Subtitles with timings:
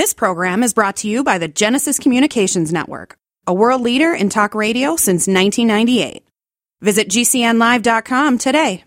[0.00, 4.30] This program is brought to you by the Genesis Communications Network, a world leader in
[4.30, 6.26] talk radio since 1998.
[6.80, 8.82] Visit GCNlive.com today.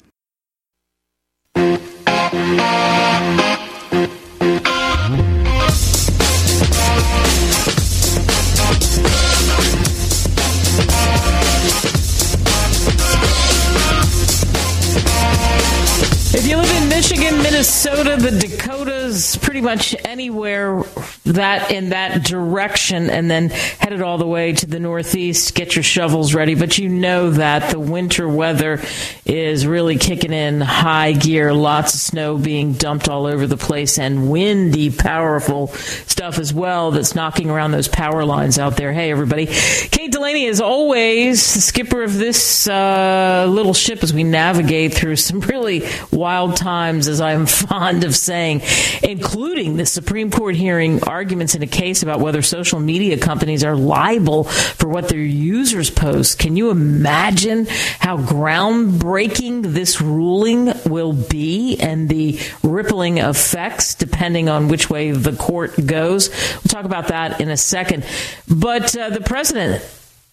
[16.36, 20.84] If you live in Michigan, Minnesota, the Dakotas, pretty much anywhere
[21.26, 25.84] that in that direction, and then headed all the way to the Northeast, get your
[25.84, 26.56] shovels ready.
[26.56, 28.82] But you know that the winter weather
[29.26, 31.54] is really kicking in high gear.
[31.54, 36.92] Lots of snow being dumped all over the place, and windy, powerful stuff as well
[36.92, 38.94] that's knocking around those power lines out there.
[38.94, 39.48] Hey, everybody.
[39.48, 45.16] Kate Delaney, as always, the skipper of this uh, little ship as we navigate through
[45.16, 48.62] some really wild times, as I'm fond of saying,
[49.02, 53.76] including the Supreme Court hearing arguments in a case about whether social media companies are
[53.76, 56.40] liable for what their users post.
[56.40, 57.66] Can you imagine
[58.00, 65.34] how groundbreaking this ruling will be and the rippling effects depending on which way the
[65.34, 66.30] court goes?
[66.30, 68.06] We'll talk about that in a second.
[68.50, 69.84] But uh, the president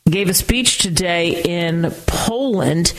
[0.08, 2.92] gave a speech today in Poland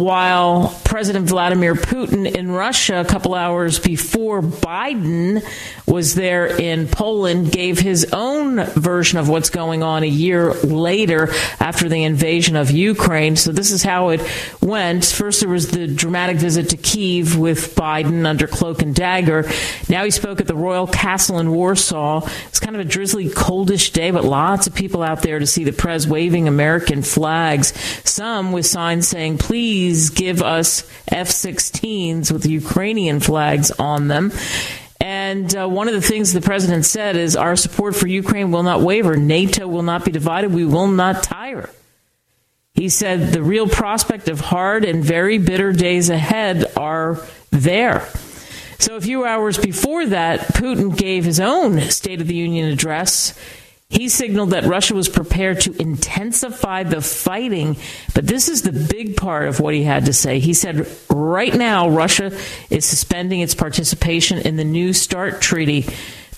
[0.00, 5.42] while President Vladimir Putin in Russia, a couple hours before Biden
[5.86, 11.28] was there in Poland, gave his own version of what's going on a year later
[11.60, 13.36] after the invasion of Ukraine.
[13.36, 14.20] So this is how it
[14.60, 15.04] went.
[15.04, 19.48] First, there was the dramatic visit to Kiev with Biden under cloak and dagger.
[19.88, 22.28] Now he spoke at the Royal Castle in Warsaw.
[22.48, 25.64] It's kind of a drizzly, coldish day, but lots of people out there to see
[25.64, 27.72] the prez waving American flags,
[28.04, 34.32] some with signs saying, please give us F 16s with Ukrainian flags on them.
[35.00, 38.62] And uh, one of the things the president said is our support for Ukraine will
[38.62, 39.16] not waver.
[39.16, 40.52] NATO will not be divided.
[40.52, 41.70] We will not tire.
[42.74, 47.18] He said the real prospect of hard and very bitter days ahead are
[47.50, 48.06] there.
[48.78, 53.38] So a few hours before that, Putin gave his own State of the Union address.
[53.88, 57.76] He signaled that Russia was prepared to intensify the fighting,
[58.14, 60.40] but this is the big part of what he had to say.
[60.40, 62.36] He said, right now, Russia
[62.68, 65.86] is suspending its participation in the New START treaty,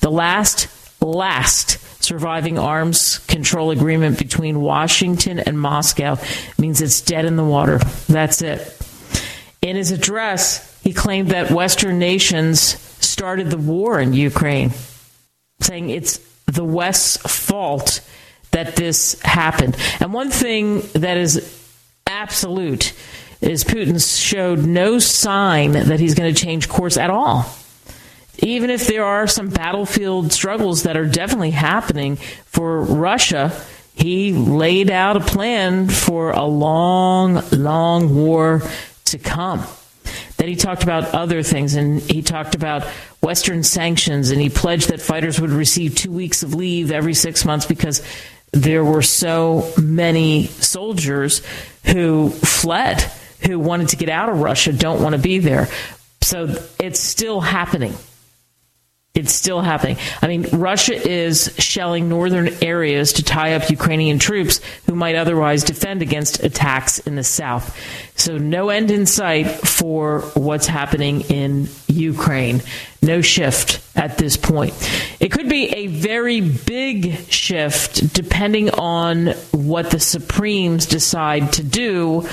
[0.01, 0.69] the last,
[1.01, 6.19] last surviving arms control agreement between Washington and Moscow.
[6.59, 7.79] Means it's dead in the water.
[8.09, 8.77] That's it.
[9.63, 14.73] In his address, he claimed that Western nations started the war in Ukraine,
[15.61, 18.01] saying it's the West's fault
[18.51, 19.77] that this happened.
[20.01, 21.55] And one thing that is
[22.07, 22.95] absolute
[23.41, 27.47] is Putin showed no sign that he's going to change course at all.
[28.39, 33.53] Even if there are some battlefield struggles that are definitely happening for Russia,
[33.95, 38.63] he laid out a plan for a long, long war
[39.07, 39.65] to come.
[40.37, 42.87] Then he talked about other things, and he talked about
[43.23, 47.45] Western sanctions, and he pledged that fighters would receive two weeks of leave every six
[47.45, 48.03] months because
[48.53, 51.43] there were so many soldiers
[51.85, 53.01] who fled,
[53.41, 55.69] who wanted to get out of Russia, don't want to be there.
[56.23, 57.95] So it's still happening.
[59.19, 59.97] It's still happening.
[60.23, 65.65] I mean, Russia is shelling northern areas to tie up Ukrainian troops who might otherwise
[65.65, 67.77] defend against attacks in the south.
[68.15, 72.63] So, no end in sight for what's happening in Ukraine.
[73.03, 74.73] No shift at this point.
[75.19, 82.29] It could be a very big shift depending on what the Supremes decide to do.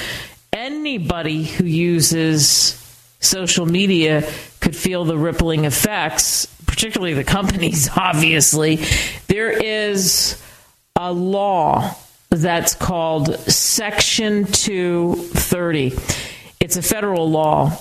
[0.54, 2.80] Anybody who uses
[3.20, 4.22] social media
[4.66, 8.80] could feel the rippling effects particularly the companies, obviously,
[9.28, 10.42] there is
[10.96, 11.96] a law
[12.30, 15.94] that's called Section 230.
[16.60, 17.78] It's a federal law.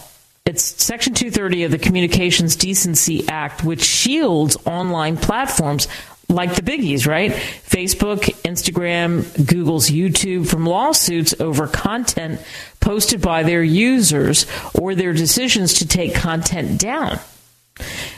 [0.46, 5.88] It's Section 230 of the Communications Decency Act, which shields online platforms
[6.34, 7.30] like the biggies, right?
[7.32, 12.40] Facebook, Instagram, Google's YouTube from lawsuits over content
[12.80, 17.18] posted by their users or their decisions to take content down.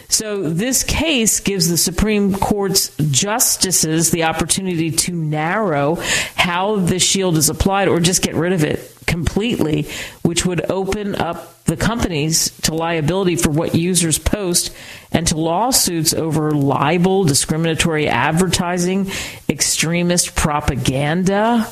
[0.08, 5.96] So this case gives the Supreme Court's justices the opportunity to narrow
[6.34, 9.86] how the shield is applied or just get rid of it completely,
[10.22, 14.74] which would open up the companies to liability for what users post
[15.12, 19.10] and to lawsuits over libel, discriminatory advertising,
[19.48, 21.66] extremist propaganda.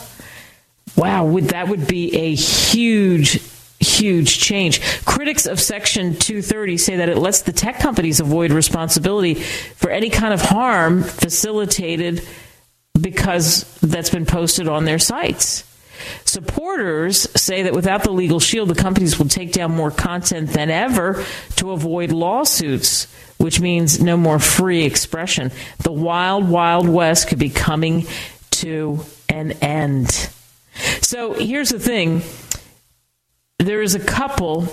[0.96, 3.40] Wow, would that would be a huge
[3.80, 4.80] huge change.
[5.04, 10.08] Critics of Section 230 say that it lets the tech companies avoid responsibility for any
[10.08, 12.26] kind of harm facilitated
[12.98, 15.64] because that's been posted on their sites.
[16.24, 20.70] Supporters say that without the legal shield, the companies will take down more content than
[20.70, 21.24] ever
[21.56, 25.50] to avoid lawsuits, which means no more free expression.
[25.78, 28.06] The wild, wild west could be coming
[28.52, 30.30] to an end.
[31.00, 32.22] So here's the thing
[33.58, 34.68] there is a couple,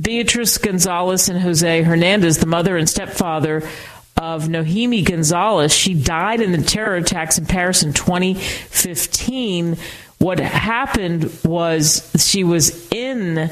[0.00, 3.68] Beatrice Gonzalez and Jose Hernandez, the mother and stepfather
[4.16, 5.72] of Nohemi Gonzalez.
[5.72, 9.76] She died in the terror attacks in Paris in 2015.
[10.18, 13.50] What happened was she was in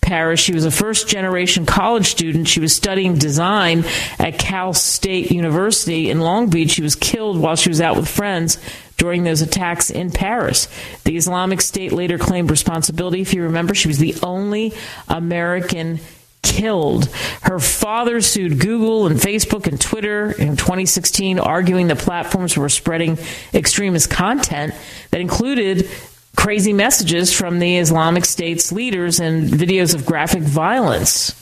[0.00, 0.40] Paris.
[0.40, 2.48] She was a first generation college student.
[2.48, 3.84] She was studying design
[4.18, 6.70] at Cal State University in Long Beach.
[6.70, 8.58] She was killed while she was out with friends
[8.96, 10.68] during those attacks in Paris.
[11.04, 13.20] The Islamic State later claimed responsibility.
[13.20, 14.72] If you remember, she was the only
[15.08, 16.00] American
[16.46, 17.06] killed.
[17.42, 23.18] Her father sued Google and Facebook and Twitter in 2016, arguing the platforms were spreading
[23.52, 24.74] extremist content
[25.10, 25.88] that included
[26.36, 31.34] crazy messages from the Islamic State's leaders and videos of graphic violence.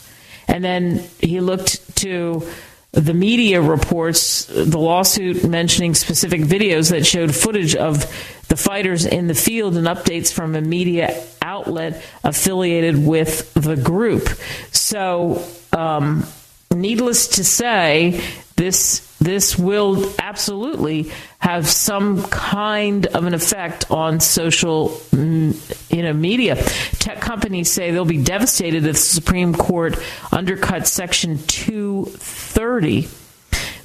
[0.47, 2.47] And then he looked to
[2.95, 8.05] the media reports the lawsuit mentioning specific videos that showed footage of
[8.47, 14.27] the fighters in the field and updates from a media outlet affiliated with the group.
[14.71, 15.43] So,
[15.73, 16.25] um,
[16.73, 18.21] needless to say,
[18.55, 26.13] this this will absolutely have some kind of an effect on social mm, you know
[26.13, 26.55] media
[26.99, 29.93] tech companies say they'll be devastated if the supreme court
[30.31, 33.09] undercuts section 230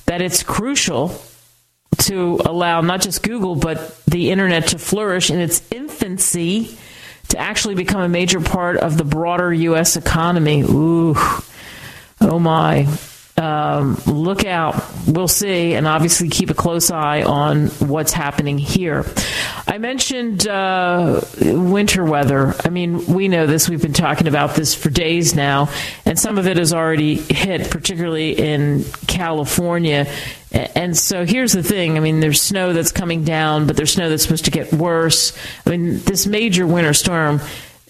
[0.06, 1.20] that it's crucial
[2.00, 6.79] to allow not just google but the internet to flourish in its infancy
[7.31, 10.62] to actually become a major part of the broader us economy.
[10.62, 11.14] Ooh.
[12.20, 12.87] Oh my
[13.40, 14.81] um, look out.
[15.06, 19.04] We'll see, and obviously keep a close eye on what's happening here.
[19.66, 22.54] I mentioned uh, winter weather.
[22.64, 23.69] I mean, we know this.
[23.69, 25.70] We've been talking about this for days now,
[26.04, 30.06] and some of it has already hit, particularly in California.
[30.52, 31.96] And so here's the thing.
[31.96, 35.32] I mean, there's snow that's coming down, but there's snow that's supposed to get worse.
[35.64, 37.40] I mean, this major winter storm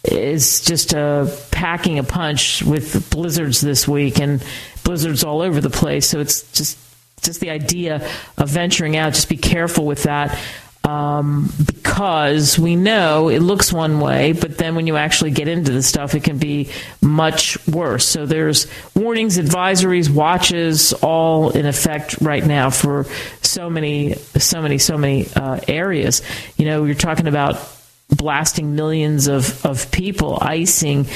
[0.05, 4.43] is just uh, packing a punch with blizzards this week and
[4.83, 6.09] blizzards all over the place.
[6.09, 6.79] So it's just
[7.23, 8.09] just the idea
[8.39, 9.13] of venturing out.
[9.13, 10.39] Just be careful with that.
[10.83, 15.73] Um, because we know it looks one way, but then when you actually get into
[15.73, 16.71] the stuff, it can be
[17.03, 18.07] much worse.
[18.07, 18.67] So there's
[18.97, 23.05] warnings, advisories, watches, all in effect right now for
[23.43, 26.23] so many, so many, so many uh, areas.
[26.57, 27.57] You know, you're talking about
[28.17, 31.07] blasting millions of, of people, icing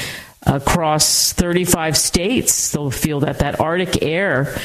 [0.46, 2.72] across 35 states.
[2.72, 4.56] They'll feel that that Arctic air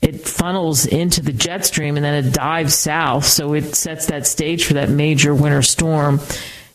[0.00, 4.26] it funnels into the jet stream and then it dives south, so it sets that
[4.26, 6.20] stage for that major winter storm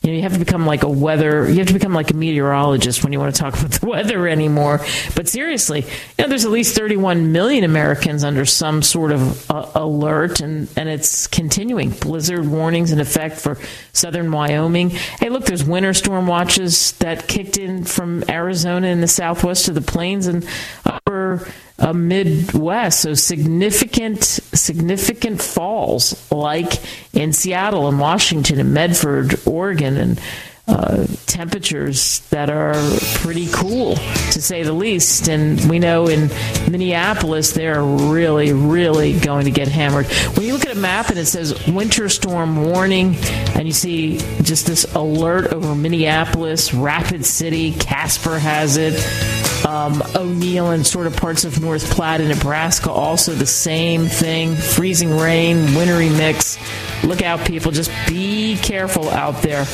[0.03, 2.13] you know, you have to become like a weather, you have to become like a
[2.13, 4.81] meteorologist when you want to talk about the weather anymore.
[5.15, 5.87] But seriously, you
[6.19, 10.89] know, there's at least 31 million Americans under some sort of uh, alert, and, and
[10.89, 11.91] it's continuing.
[11.91, 13.57] Blizzard warnings in effect for
[13.93, 14.89] southern Wyoming.
[14.89, 19.71] Hey, look, there's winter storm watches that kicked in from Arizona and the southwest to
[19.71, 20.45] the plains and
[21.79, 26.81] a Midwest, so significant significant falls like
[27.13, 30.21] in Seattle and Washington and Medford, Oregon, and
[30.65, 32.73] uh, temperatures that are
[33.15, 35.27] pretty cool to say the least.
[35.27, 36.29] And we know in
[36.71, 40.05] Minneapolis they're really, really going to get hammered.
[40.37, 43.15] When you look at a map and it says winter storm warning,
[43.55, 48.93] and you see just this alert over Minneapolis, Rapid City, Casper has it
[49.65, 54.55] um, O'Neill and sort of parts of North Platte and Nebraska also the same thing.
[54.55, 56.57] Freezing rain, wintry mix.
[57.03, 57.71] Look out, people.
[57.71, 59.65] Just be careful out there.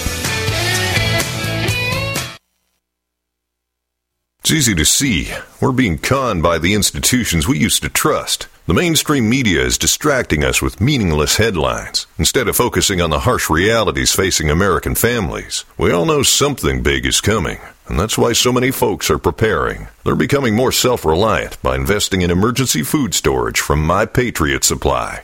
[4.50, 5.32] It's easy to see.
[5.62, 8.48] We're being conned by the institutions we used to trust.
[8.66, 13.50] The mainstream media is distracting us with meaningless headlines instead of focusing on the harsh
[13.50, 15.66] realities facing American families.
[15.78, 19.88] We all know something big is coming, and that's why so many folks are preparing.
[20.04, 25.24] They're becoming more self reliant by investing in emergency food storage from My Patriot Supply.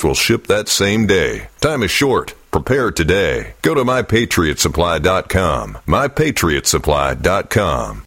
[0.03, 1.47] will ship that same day.
[1.59, 2.33] Time is short.
[2.51, 3.53] Prepare today.
[3.61, 5.77] Go to mypatriotsupply.com.
[5.87, 8.03] Mypatriotsupply.com.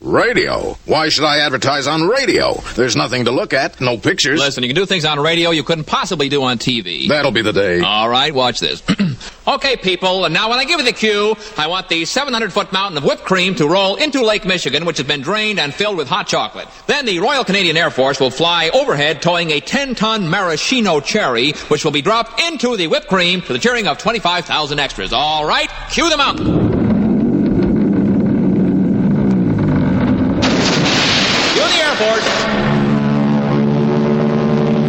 [0.00, 0.76] Radio?
[0.84, 2.54] Why should I advertise on radio?
[2.74, 4.38] There's nothing to look at, no pictures.
[4.38, 7.08] Listen, you can do things on radio you couldn't possibly do on TV.
[7.08, 7.80] That'll be the day.
[7.80, 8.82] All right, watch this.
[9.46, 12.72] okay, people, and now when I give you the cue, I want the 700 foot
[12.72, 15.96] mountain of whipped cream to roll into Lake Michigan, which has been drained and filled
[15.96, 16.68] with hot chocolate.
[16.86, 21.52] Then the Royal Canadian Air Force will fly overhead towing a 10 ton maraschino cherry,
[21.68, 25.12] which will be dropped into the whipped cream to the cheering of 25,000 extras.
[25.12, 26.46] All right, cue the mountain.
[31.52, 32.24] Cue the Air Force.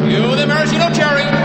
[0.08, 1.45] Cue the maraschino cherry.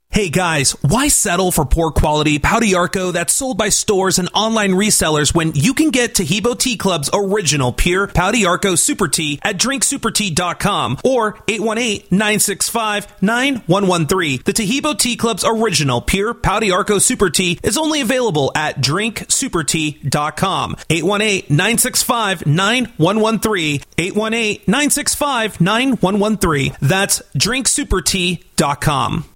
[0.13, 4.71] Hey guys, why settle for poor quality Pau d'Arco that's sold by stores and online
[4.71, 9.57] resellers when you can get Taheebo Tea Club's original pure Pau d'Arco Super Tea at
[9.57, 14.43] drinksupertea.com or 818-965-9113.
[14.43, 20.75] The Taheebo Tea Club's original pure Pau d'Arco Super Tea is only available at drinksupertea.com.
[20.89, 23.83] 818-965-9113.
[23.95, 26.77] 818-965-9113.
[26.79, 29.30] That's drinksupertea.com.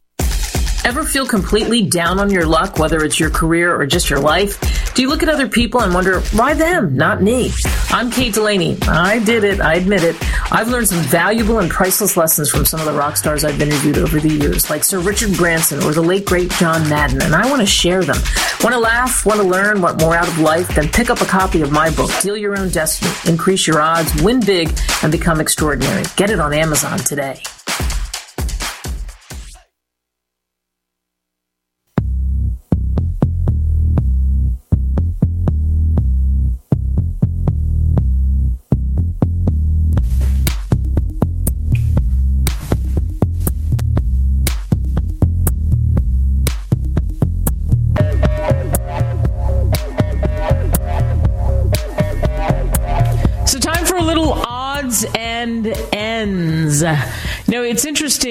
[0.85, 4.93] Ever feel completely down on your luck, whether it's your career or just your life?
[4.93, 7.51] Do you look at other people and wonder, why them, not me?
[7.89, 8.77] I'm Kate Delaney.
[8.83, 10.15] I did it, I admit it.
[10.51, 13.97] I've learned some valuable and priceless lessons from some of the rock stars I've interviewed
[13.97, 17.49] over the years, like Sir Richard Branson or the late great John Madden, and I
[17.49, 18.17] want to share them.
[18.61, 20.67] Want to laugh, want to learn, want more out of life?
[20.75, 24.21] Then pick up a copy of my book, Deal Your Own Destiny, Increase Your Odds,
[24.21, 24.69] Win Big,
[25.01, 26.03] and Become Extraordinary.
[26.15, 27.41] Get it on Amazon today.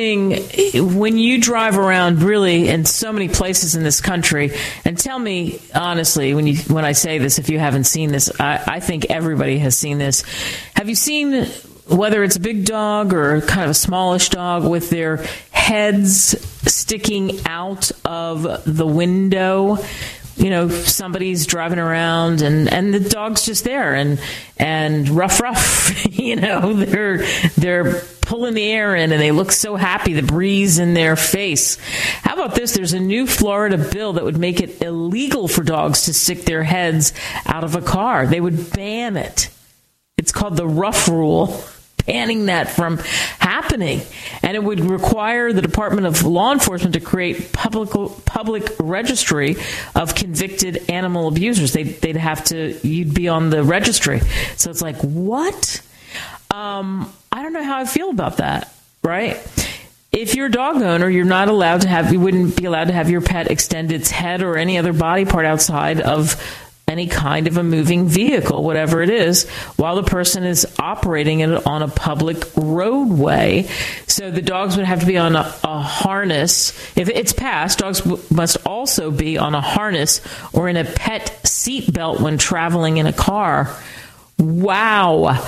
[0.04, 4.52] Interesting when you drive around really in so many places in this country,
[4.84, 8.30] and tell me honestly when you when I say this, if you haven't seen this,
[8.40, 10.22] I, I think everybody has seen this.
[10.74, 11.46] Have you seen
[11.88, 15.18] whether it's a big dog or kind of a smallish dog with their
[15.50, 16.34] heads
[16.70, 19.78] sticking out of the window?
[20.36, 24.20] you know somebody's driving around and and the dog's just there and
[24.56, 27.18] and rough rough you know they're
[27.56, 31.76] they're pulling the air in and they look so happy the breeze in their face
[32.22, 36.04] how about this there's a new florida bill that would make it illegal for dogs
[36.04, 37.12] to stick their heads
[37.46, 39.50] out of a car they would ban it
[40.16, 41.64] it's called the rough rule
[42.06, 42.98] banning that from
[43.38, 44.02] happening.
[44.42, 47.90] And it would require the Department of Law Enforcement to create public
[48.24, 49.56] public registry
[49.94, 51.72] of convicted animal abusers.
[51.72, 54.20] They, they'd have to, you'd be on the registry.
[54.56, 55.80] So it's like, what?
[56.54, 59.34] Um, I don't know how I feel about that, right?
[60.12, 62.92] If you're a dog owner, you're not allowed to have, you wouldn't be allowed to
[62.92, 66.40] have your pet extend its head or any other body part outside of
[66.86, 71.66] any kind of a moving vehicle, whatever it is, while the person is operating it
[71.66, 73.68] on a public roadway.
[74.06, 76.70] So the dogs would have to be on a, a harness.
[76.96, 80.20] If it's passed, dogs w- must also be on a harness
[80.52, 83.74] or in a pet seat belt when traveling in a car.
[84.38, 85.42] Wow.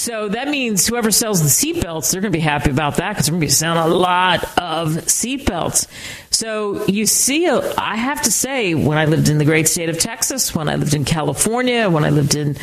[0.00, 3.30] So that means whoever sells the seatbelts, they're going to be happy about that because
[3.30, 5.88] we're going to be selling a lot of seatbelts.
[6.30, 9.98] So you see, I have to say, when I lived in the great state of
[9.98, 12.56] Texas, when I lived in California, when I lived in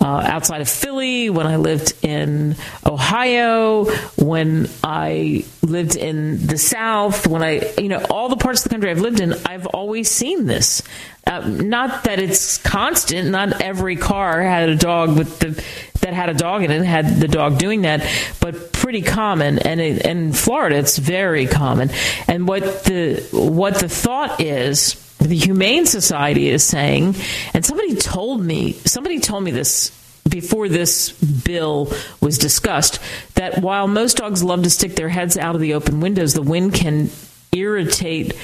[0.00, 2.54] uh, outside of Philly, when I lived in
[2.86, 3.86] Ohio,
[4.16, 8.68] when I lived in the South, when I, you know, all the parts of the
[8.68, 10.82] country I've lived in, I've always seen this.
[11.26, 13.30] Uh, not that it's constant.
[13.30, 15.64] Not every car had a dog with the
[16.00, 18.06] that had a dog in it had the dog doing that,
[18.40, 19.58] but pretty common.
[19.58, 21.90] And, it, in Florida, it's very common.
[22.28, 27.14] And what the what the thought is, the Humane Society is saying,
[27.54, 29.90] and somebody told me, somebody told me this
[30.28, 32.98] before this bill was discussed
[33.34, 36.42] that while most dogs love to stick their heads out of the open windows, the
[36.42, 37.10] wind can
[37.52, 38.34] irritate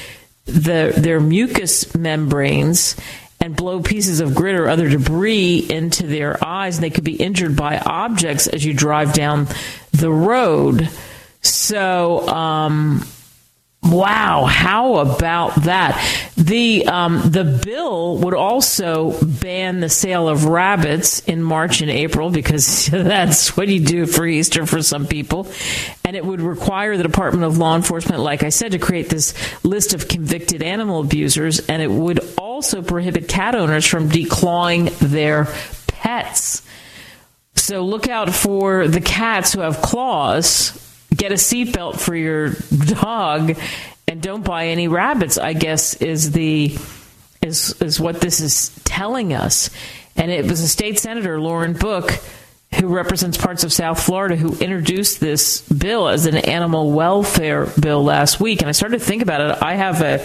[0.50, 2.97] the, their mucous membranes
[3.40, 7.16] and blow pieces of grit or other debris into their eyes, and they could be
[7.16, 9.47] injured by objects as you drive down
[9.92, 10.90] the road.
[11.40, 13.07] So, um,
[13.83, 15.99] Wow, how about that?
[16.37, 22.29] The um, the bill would also ban the sale of rabbits in March and April
[22.29, 25.51] because that's what you do for Easter for some people,
[26.05, 29.35] and it would require the Department of Law Enforcement, like I said, to create this
[29.65, 35.47] list of convicted animal abusers, and it would also prohibit cat owners from declawing their
[35.87, 36.63] pets.
[37.55, 40.90] So look out for the cats who have claws
[41.21, 42.50] get a seatbelt for your
[43.00, 43.57] dog
[44.09, 46.77] and don't buy any rabbits i guess is the
[47.43, 49.71] is is what this is telling us.
[50.17, 52.11] And it was a state senator lauren book
[52.75, 58.05] who represents parts of south florida who introduced this bill as an animal welfare bill
[58.05, 58.61] last week.
[58.61, 59.62] And i started to think about it.
[59.62, 60.25] I have a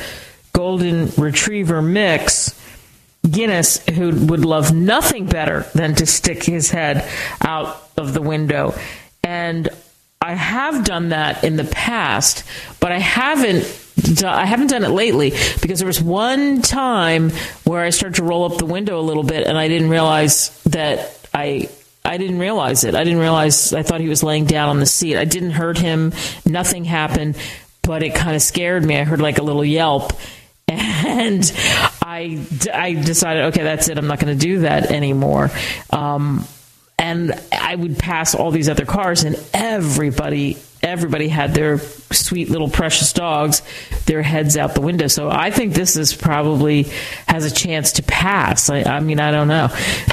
[0.53, 2.61] golden retriever mix
[3.29, 7.09] Guinness, who would love nothing better than to stick his head
[7.41, 8.75] out of the window.
[9.23, 9.67] And
[10.25, 12.45] I have done that in the past,
[12.79, 13.63] but I haven't
[14.25, 17.29] I haven't done it lately because there was one time
[17.63, 20.49] where I started to roll up the window a little bit and I didn't realize
[20.63, 21.69] that I
[22.03, 22.95] I didn't realize it.
[22.95, 25.15] I didn't realize I thought he was laying down on the seat.
[25.15, 26.11] I didn't hurt him.
[26.43, 27.37] Nothing happened,
[27.83, 28.97] but it kind of scared me.
[28.97, 30.11] I heard like a little yelp
[30.67, 31.51] and
[32.01, 33.99] I, I decided, okay, that's it.
[33.99, 35.51] I'm not going to do that anymore.
[35.91, 36.47] Um,
[36.97, 42.69] and I would pass all these other cars, and everybody everybody had their sweet little
[42.69, 43.63] precious dogs,
[44.05, 45.07] their heads out the window.
[45.07, 46.83] So I think this is probably
[47.27, 48.69] has a chance to pass.
[48.69, 49.69] I, I mean, I don't know.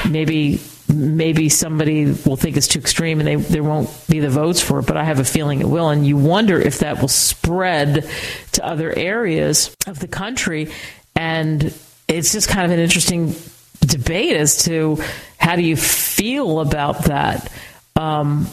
[0.09, 4.61] Maybe maybe somebody will think it's too extreme and they, there won't be the votes
[4.61, 5.89] for it, but I have a feeling it will.
[5.89, 8.07] And you wonder if that will spread
[8.53, 10.71] to other areas of the country.
[11.17, 11.75] And
[12.09, 13.35] it's just kind of an interesting
[13.81, 15.03] debate as to
[15.43, 17.51] how do you feel about that?
[17.97, 18.47] Um,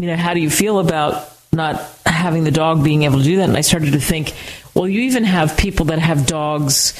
[0.00, 3.36] you know, how do you feel about not having the dog being able to do
[3.38, 3.48] that?
[3.48, 4.32] And I started to think,
[4.72, 6.94] well, you even have people that have dogs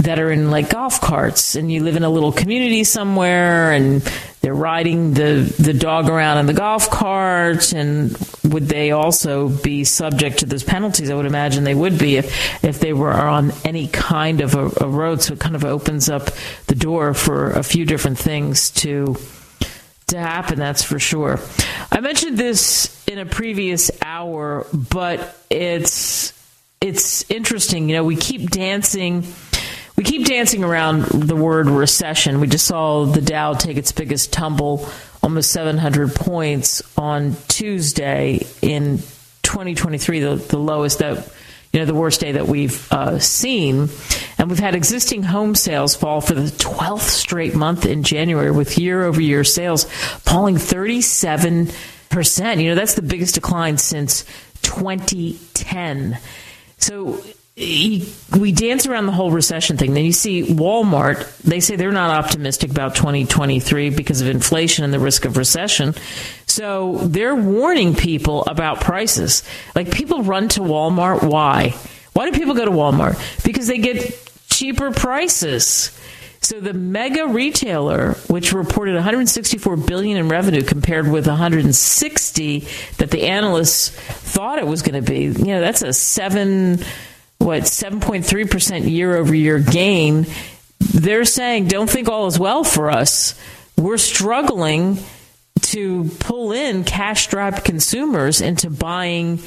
[0.00, 4.02] that are in like golf carts and you live in a little community somewhere and
[4.44, 9.84] they're riding the, the dog around in the golf cart and would they also be
[9.84, 11.08] subject to those penalties?
[11.08, 14.70] I would imagine they would be if, if they were on any kind of a,
[14.82, 15.22] a road.
[15.22, 16.28] So it kind of opens up
[16.66, 19.16] the door for a few different things to
[20.08, 21.40] to happen, that's for sure.
[21.90, 26.34] I mentioned this in a previous hour, but it's
[26.82, 27.88] it's interesting.
[27.88, 29.24] You know, we keep dancing
[29.96, 32.40] we keep dancing around the word recession.
[32.40, 34.88] We just saw the Dow take its biggest tumble,
[35.22, 38.98] almost 700 points on Tuesday in
[39.42, 41.30] 2023, the, the lowest that
[41.72, 43.88] you know the worst day that we've uh, seen,
[44.38, 48.78] and we've had existing home sales fall for the 12th straight month in January, with
[48.78, 49.84] year-over-year sales
[50.20, 51.70] falling 37
[52.10, 52.60] percent.
[52.60, 54.24] You know that's the biggest decline since
[54.62, 56.18] 2010.
[56.78, 57.20] So
[57.56, 59.94] we dance around the whole recession thing.
[59.94, 64.92] Then you see Walmart, they say they're not optimistic about 2023 because of inflation and
[64.92, 65.94] the risk of recession.
[66.46, 69.44] So they're warning people about prices.
[69.76, 71.22] Like people run to Walmart.
[71.22, 71.74] Why?
[72.12, 73.44] Why do people go to Walmart?
[73.44, 75.96] Because they get cheaper prices.
[76.40, 83.22] So the mega retailer, which reported 164 billion in revenue compared with 160 that the
[83.22, 86.80] analysts thought it was going to be, you know, that's a seven
[87.44, 90.26] what 7.3% year over year gain.
[90.78, 93.38] They're saying don't think all is well for us.
[93.76, 94.98] We're struggling
[95.60, 99.40] to pull in cash strapped consumers into buying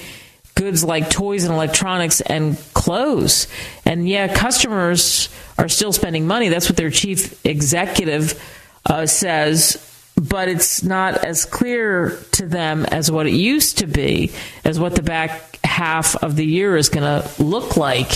[0.55, 3.47] goods like toys and electronics and clothes.
[3.85, 6.49] And yeah customers are still spending money.
[6.49, 8.41] That's what their chief executive
[8.85, 9.86] uh, says
[10.17, 14.31] but it's not as clear to them as what it used to be,
[14.65, 18.11] as what the back half of the year is going to look like.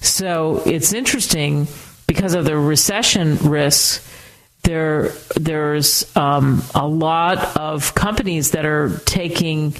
[0.00, 1.68] So it's interesting
[2.06, 4.06] because of the recession risks.
[4.64, 9.74] There, there's um, a lot of companies that are taking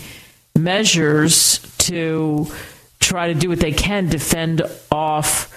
[0.54, 2.46] measures to
[3.00, 5.50] try to do what they can defend off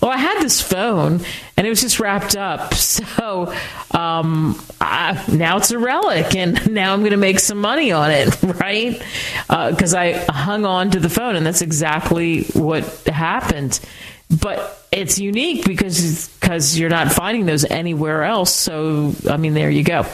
[0.00, 1.20] Well, I had this phone
[1.56, 2.74] and it was just wrapped up.
[3.00, 3.54] So
[3.92, 8.10] um, I, now it's a relic and now I'm going to make some money on
[8.10, 9.00] it, right?
[9.48, 13.80] Because uh, I hung on to the phone and that's exactly what happened.
[14.28, 18.54] But it's unique because because you're not finding those anywhere else.
[18.54, 19.98] So I mean, there you go.
[19.98, 20.04] All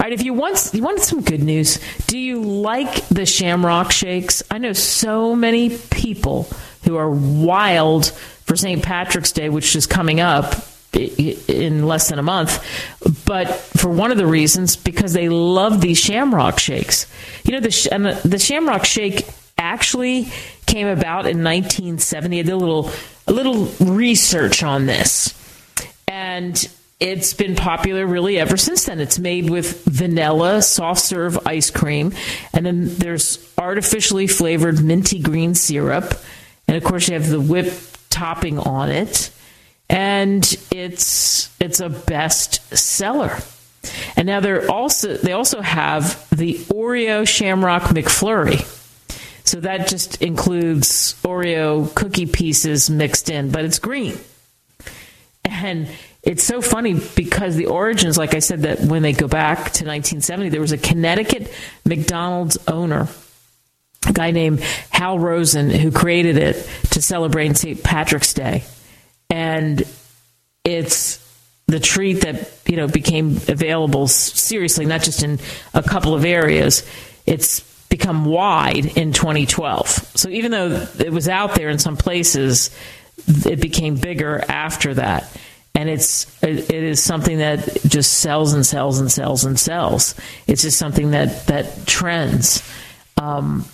[0.00, 4.42] right, if you want you want some good news, do you like the Shamrock Shakes?
[4.50, 6.48] I know so many people
[6.84, 8.12] who are wild
[8.44, 8.82] for St.
[8.82, 10.54] Patrick's Day, which is coming up
[10.96, 12.64] in less than a month,
[13.24, 17.06] but for one of the reasons because they love these Shamrock Shakes.
[17.44, 19.26] You know, the and the, the Shamrock Shake
[19.58, 20.28] actually
[20.66, 22.38] came about in 1970.
[22.38, 22.90] I did a little
[23.26, 25.34] a little research on this,
[26.06, 26.68] and
[27.00, 29.00] it's been popular really ever since then.
[29.00, 32.12] It's made with vanilla soft serve ice cream,
[32.52, 36.14] and then there's artificially flavored minty green syrup,
[36.68, 37.72] and of course you have the whip
[38.14, 39.30] topping on it,
[39.90, 43.38] and it's it's a best seller.
[44.16, 48.70] And now they're also they also have the Oreo Shamrock McFlurry.
[49.46, 54.18] So that just includes Oreo cookie pieces mixed in, but it's green.
[55.44, 55.88] And
[56.22, 59.84] it's so funny because the origins, like I said, that when they go back to
[59.84, 61.52] 1970, there was a Connecticut
[61.84, 63.08] McDonald's owner,
[64.12, 66.56] guy named Hal Rosen, who created it
[66.90, 67.82] to celebrate St.
[67.82, 68.64] Patrick's Day.
[69.30, 69.82] And
[70.64, 71.20] it's
[71.66, 75.38] the treat that you know became available seriously, not just in
[75.72, 76.86] a couple of areas.
[77.26, 79.88] It's become wide in 2012.
[80.14, 82.70] So even though it was out there in some places,
[83.46, 85.30] it became bigger after that.
[85.76, 90.14] And it's it is something that just sells and sells and sells and sells.
[90.46, 92.62] It's just something that that trends.
[93.16, 93.64] Um,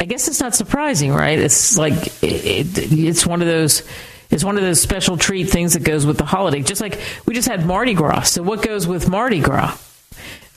[0.00, 1.38] I guess it's not surprising, right?
[1.38, 3.82] It's like it, it, it's one of those
[4.30, 6.62] it's one of those special treat things that goes with the holiday.
[6.62, 8.24] Just like we just had Mardi Gras.
[8.24, 9.78] So what goes with Mardi Gras?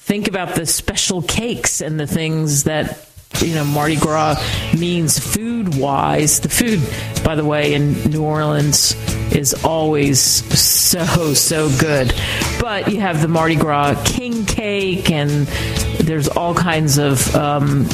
[0.08, 3.06] think about the special cakes and the things that
[3.39, 4.36] you know Mardi Gras
[4.80, 6.39] means food wise.
[6.39, 6.80] The food,
[7.26, 8.95] by the way, in New Orleans
[9.36, 10.21] is always
[10.58, 12.13] so so good.
[12.62, 15.45] But you have the Mardi Gras king cake, and
[16.00, 17.86] there's all kinds of um,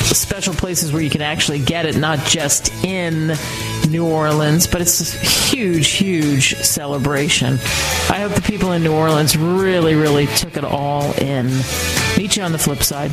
[0.00, 3.34] special places where you can actually get it, not just in
[3.88, 7.54] New Orleans, but it's a huge, huge celebration.
[8.10, 11.46] I hope the people in New Orleans really, really took it all in.
[12.16, 13.12] Meet you on the flip side.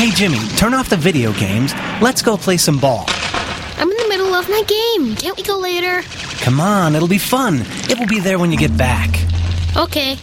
[0.00, 1.74] Hey, Jimmy, turn off the video games.
[2.00, 3.04] Let's go play some ball.
[3.76, 5.14] I'm in the middle of my game.
[5.14, 6.00] Can't we go later?
[6.40, 7.60] Come on, it'll be fun.
[7.86, 9.10] It will be there when you get back.
[9.76, 10.16] Okay.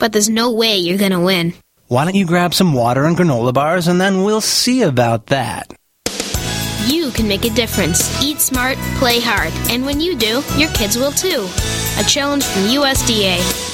[0.00, 1.54] But there's no way you're gonna win.
[1.86, 5.72] Why don't you grab some water and granola bars and then we'll see about that.
[6.88, 8.20] You can make a difference.
[8.20, 11.46] Eat smart, play hard, and when you do, your kids will too.
[12.00, 13.73] A challenge from USDA.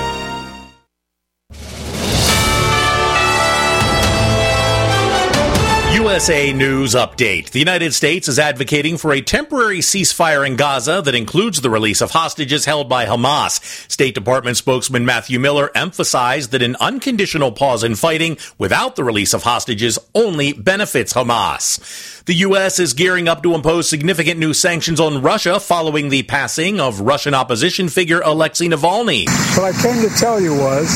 [6.11, 7.51] USA News Update.
[7.51, 12.01] The United States is advocating for a temporary ceasefire in Gaza that includes the release
[12.01, 13.61] of hostages held by Hamas.
[13.89, 19.33] State Department spokesman Matthew Miller emphasized that an unconditional pause in fighting without the release
[19.33, 22.25] of hostages only benefits Hamas.
[22.25, 22.77] The U.S.
[22.77, 27.33] is gearing up to impose significant new sanctions on Russia following the passing of Russian
[27.33, 29.27] opposition figure Alexei Navalny.
[29.57, 30.89] What I came to tell you was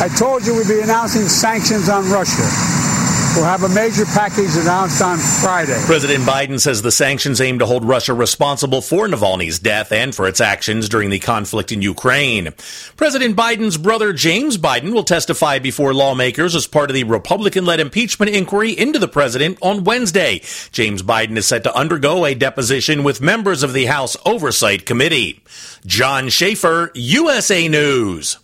[0.00, 2.93] I told you we'd be announcing sanctions on Russia.
[3.34, 5.76] We'll have a major package announced on Friday.
[5.86, 10.28] President Biden says the sanctions aim to hold Russia responsible for Navalny's death and for
[10.28, 12.52] its actions during the conflict in Ukraine.
[12.96, 17.80] President Biden's brother James Biden will testify before lawmakers as part of the Republican led
[17.80, 20.40] impeachment inquiry into the president on Wednesday.
[20.70, 25.42] James Biden is set to undergo a deposition with members of the House Oversight Committee.
[25.84, 28.43] John Schaefer, USA News.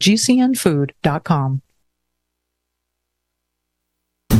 [0.00, 1.65] gcnfood.com.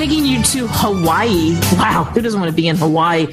[0.00, 1.52] Taking you to Hawaii.
[1.74, 3.26] Wow, who doesn't want to be in Hawaii?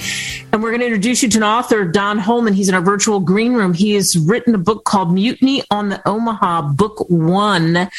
[0.53, 2.53] And we're going to introduce you to an author, Don Holman.
[2.53, 3.73] He's in our virtual green room.
[3.73, 7.89] He has written a book called Mutiny on the Omaha, Book One.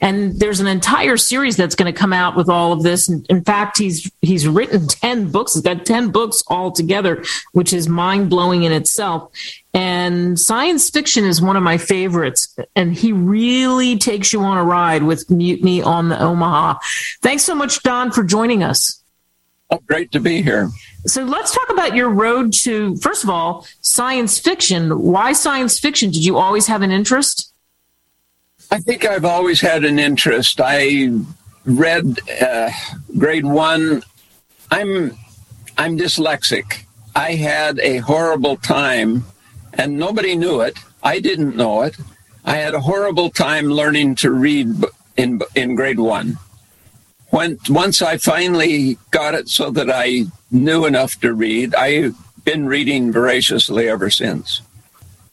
[0.00, 3.08] And there's an entire series that's going to come out with all of this.
[3.08, 5.54] In fact, he's he's written 10 books.
[5.54, 9.30] He's got 10 books all together, which is mind blowing in itself.
[9.74, 12.56] And science fiction is one of my favorites.
[12.74, 16.78] And he really takes you on a ride with Mutiny on the Omaha.
[17.20, 19.02] Thanks so much, Don, for joining us.
[19.70, 20.70] Oh, great to be here.
[21.06, 25.02] So let's talk about your road to, first of all, science fiction.
[25.02, 26.10] Why science fiction?
[26.10, 27.52] Did you always have an interest?
[28.70, 30.60] I think I've always had an interest.
[30.62, 31.10] I
[31.64, 32.70] read uh,
[33.16, 34.02] grade one.
[34.70, 35.16] I'm
[35.76, 36.84] I'm dyslexic.
[37.14, 39.24] I had a horrible time,
[39.74, 40.78] and nobody knew it.
[41.02, 41.96] I didn't know it.
[42.44, 44.84] I had a horrible time learning to read
[45.16, 46.38] in in grade one.
[47.30, 52.66] When once I finally got it so that I knew enough to read, I've been
[52.66, 54.62] reading voraciously ever since.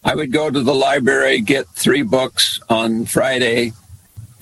[0.04, 3.74] I would go to the library, get three books on Friday.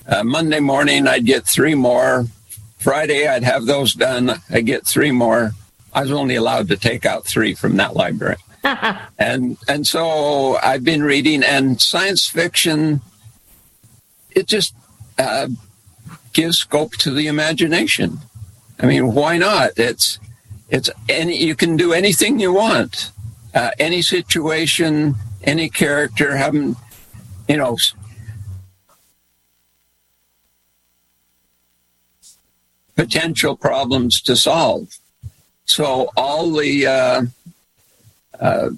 [0.06, 2.26] Uh, Monday morning, I'd get three more.
[2.78, 4.32] Friday, I'd have those done.
[4.50, 5.52] I'd get three more.
[5.94, 8.36] I was only allowed to take out three from that library.
[9.18, 13.00] and and so I've been reading and science fiction.
[14.32, 14.74] It just
[15.18, 15.48] uh,
[16.34, 18.18] gives scope to the imagination.
[18.78, 19.70] I mean, why not?
[19.76, 20.18] It's
[20.68, 23.12] it's any you can do anything you want,
[23.54, 26.76] uh, any situation, any character, having
[27.48, 27.76] you know.
[32.96, 34.98] Potential problems to solve.
[35.64, 37.22] So all the uh,
[38.38, 38.70] uh,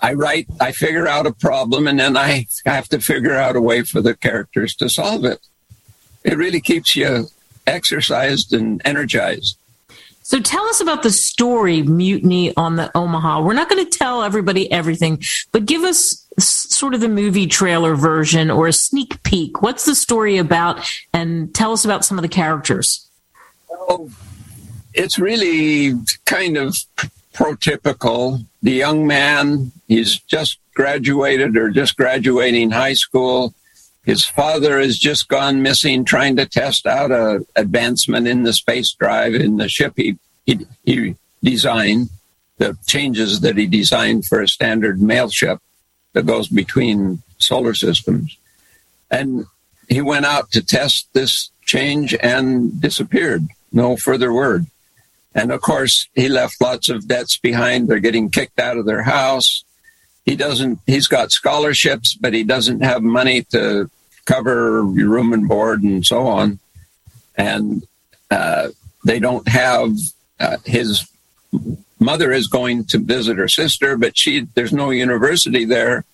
[0.00, 3.60] I write, I figure out a problem, and then I have to figure out a
[3.60, 5.40] way for the characters to solve it.
[6.24, 7.28] It really keeps you
[7.66, 9.56] exercised and energized.
[10.24, 13.42] So tell us about the story Mutiny on the Omaha.
[13.42, 17.94] We're not going to tell everybody everything, but give us sort of the movie trailer
[17.96, 19.62] version or a sneak peek.
[19.62, 20.80] What's the story about?
[21.12, 23.06] And tell us about some of the characters.
[23.70, 24.10] Oh,
[24.94, 26.76] it's really kind of
[27.34, 28.44] prototypical.
[28.62, 33.54] The young man, he's just graduated or just graduating high school.
[34.04, 38.92] His father has just gone missing trying to test out a advancement in the space
[38.92, 42.10] drive in the ship he, he, he designed,
[42.58, 45.60] the changes that he designed for a standard mail ship
[46.12, 48.36] that goes between solar systems.
[49.10, 49.46] And
[49.88, 53.46] he went out to test this change and disappeared.
[53.72, 54.66] No further word.
[55.34, 57.88] And of course, he left lots of debts behind.
[57.88, 59.64] They're getting kicked out of their house.
[60.24, 63.90] He doesn't, he's got scholarships, but he doesn't have money to
[64.24, 66.58] cover room and board and so on.
[67.36, 67.84] And
[68.30, 68.68] uh,
[69.04, 69.96] they don't have
[70.38, 71.08] uh, his
[71.98, 76.04] mother is going to visit her sister, but she there's no university there.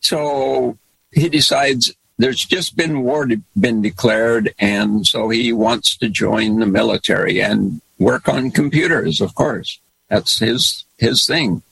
[0.00, 0.78] So
[1.12, 6.66] he decides there's just been war been declared, and so he wants to join the
[6.66, 9.20] military and work on computers.
[9.20, 11.62] Of course, that's his his thing.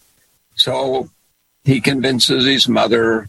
[0.57, 1.11] So
[1.65, 3.29] he convinces his mother.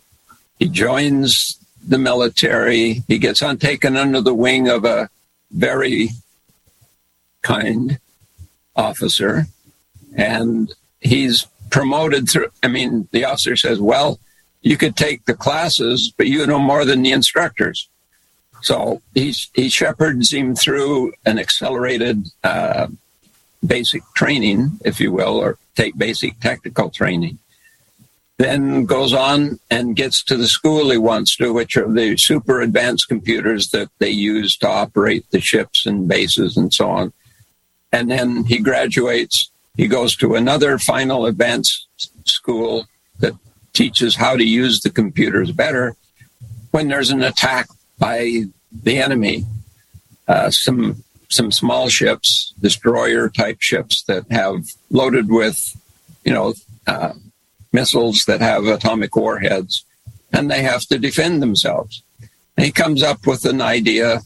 [0.59, 3.03] He joins the military.
[3.07, 5.09] He gets on taken under the wing of a
[5.51, 6.09] very
[7.41, 7.99] kind
[8.75, 9.45] officer,
[10.15, 12.49] and he's promoted through.
[12.61, 14.19] I mean, the officer says, "Well,
[14.61, 17.87] you could take the classes, but you know more than the instructors."
[18.61, 22.87] So he he shepherds him through an accelerated uh,
[23.65, 27.37] basic training, if you will, or take basic tactical training
[28.37, 32.61] then goes on and gets to the school he wants to, which are the super
[32.61, 37.13] advanced computers that they use to operate the ships and bases and so on.
[37.91, 39.49] And then he graduates.
[39.77, 41.87] He goes to another final advanced
[42.25, 42.87] school
[43.19, 43.33] that
[43.73, 45.95] teaches how to use the computers better
[46.71, 47.67] when there's an attack
[47.97, 48.43] by
[48.83, 49.45] the enemy.
[50.27, 55.75] Uh, some some small ships, destroyer type ships that have loaded with,
[56.23, 56.53] you know,
[56.87, 57.13] uh,
[57.79, 59.85] missiles that have atomic warheads,
[60.33, 62.01] and they have to defend themselves.
[62.57, 64.21] he comes up with an idea,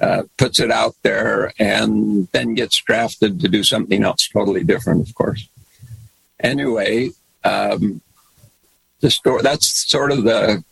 [0.00, 5.06] uh, puts it out there, and then gets drafted to do something else totally different,
[5.06, 5.42] of course.
[6.40, 7.10] Anyway,
[7.44, 8.00] um,
[9.00, 10.64] the story that's sort of the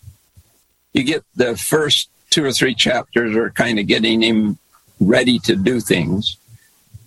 [0.92, 4.58] you get the first two or three chapters are kind of getting him
[5.00, 6.36] ready to do things.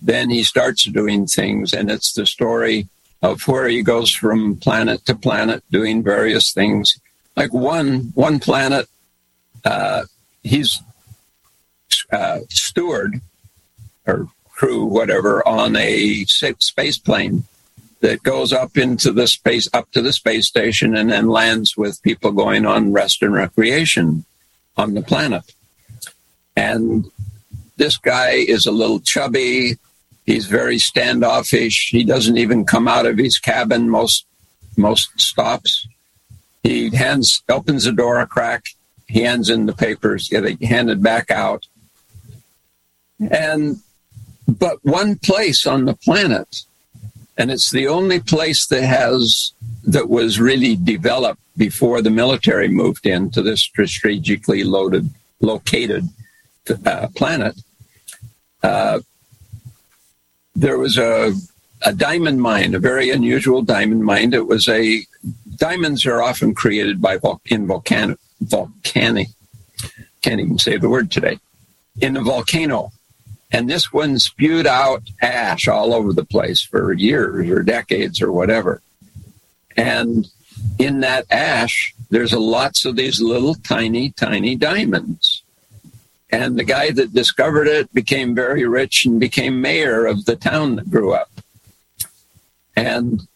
[0.00, 2.88] Then he starts doing things, and it's the story
[3.24, 7.00] of where he goes from planet to planet doing various things.
[7.36, 8.86] Like one one planet,
[9.64, 10.02] uh,
[10.42, 10.82] he's
[12.12, 13.20] uh, steward
[14.06, 17.44] or crew, whatever, on a space plane
[18.00, 22.02] that goes up into the space up to the space station and then lands with
[22.02, 24.26] people going on rest and recreation
[24.76, 25.54] on the planet.
[26.54, 27.10] And
[27.78, 29.78] this guy is a little chubby,
[30.24, 31.90] He's very standoffish.
[31.90, 34.26] He doesn't even come out of his cabin most
[34.76, 35.86] most stops.
[36.62, 38.64] He hands opens the door a crack.
[39.06, 41.66] He hands in the papers, get it handed back out.
[43.30, 43.76] And
[44.48, 46.62] but one place on the planet,
[47.36, 49.52] and it's the only place that has
[49.84, 55.10] that was really developed before the military moved into this strategically loaded
[55.40, 56.08] located
[56.86, 57.54] uh, planet.
[58.62, 59.00] Uh,
[60.54, 61.32] there was a
[61.82, 64.32] a diamond mine, a very unusual diamond mine.
[64.32, 65.04] It was a
[65.56, 69.28] diamonds are often created by in volcanic volcanic
[70.22, 71.38] can't even say the word today
[72.00, 72.90] in a volcano,
[73.52, 78.32] and this one spewed out ash all over the place for years or decades or
[78.32, 78.80] whatever,
[79.76, 80.28] and
[80.78, 85.43] in that ash there's a lots of these little tiny tiny diamonds
[86.30, 90.76] and the guy that discovered it became very rich and became mayor of the town
[90.76, 91.30] that grew up.
[92.76, 93.26] And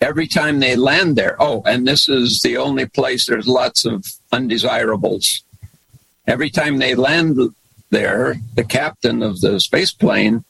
[0.00, 4.04] every time they land there, oh, and this is the only place there's lots of
[4.32, 5.42] undesirables.
[6.26, 7.38] Every time they land
[7.90, 10.44] there, the captain of the space plane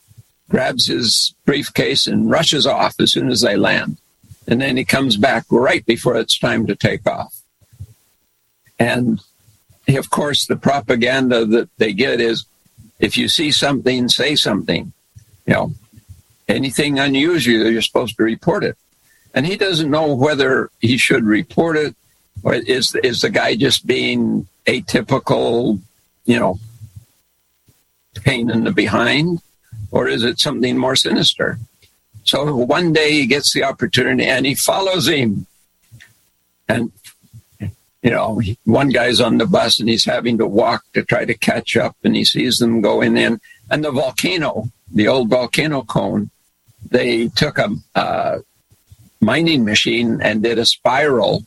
[0.48, 3.98] grabs his briefcase and rushes off as soon as they land.
[4.48, 7.42] And then he comes back right before it's time to take off.
[8.78, 9.20] And
[9.96, 12.44] of course, the propaganda that they get is
[12.98, 14.92] if you see something, say something.
[15.46, 15.72] You know,
[16.48, 18.76] anything unusual, you're supposed to report it.
[19.34, 21.94] and he doesn't know whether he should report it
[22.42, 25.80] or is is the guy just being atypical,
[26.24, 26.58] you know,
[28.22, 29.40] pain in the behind,
[29.90, 31.58] or is it something more sinister?
[32.24, 35.46] So one day he gets the opportunity and he follows him.
[36.68, 36.90] And,
[38.06, 41.34] you know, one guy's on the bus and he's having to walk to try to
[41.34, 43.40] catch up and he sees them going in.
[43.68, 46.30] And the volcano, the old volcano cone,
[46.88, 48.42] they took a, a
[49.20, 51.46] mining machine and did a spiral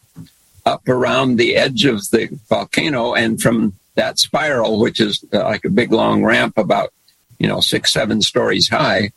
[0.65, 3.13] up around the edge of the volcano.
[3.13, 6.91] And from that spiral, which is uh, like a big long ramp about,
[7.37, 9.11] you know, six, seven stories high,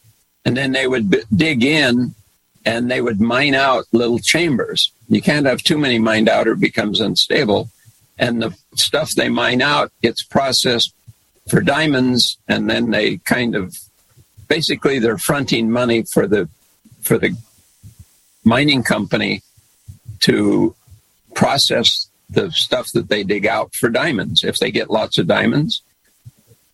[0.44, 2.14] and then they would b- dig in
[2.64, 4.92] and they would mine out little chambers.
[5.08, 7.70] You can't have too many mined out or it becomes unstable.
[8.18, 10.94] And the stuff they mine out gets processed
[11.48, 13.76] for diamonds, and then they kind of
[14.48, 16.48] basically they're fronting money for the
[17.00, 17.36] for the
[18.44, 19.42] mining company
[20.20, 20.74] to
[21.34, 24.44] process the stuff that they dig out for diamonds.
[24.44, 25.82] If they get lots of diamonds,